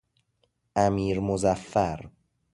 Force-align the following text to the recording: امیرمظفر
امیرمظفر 0.75 2.09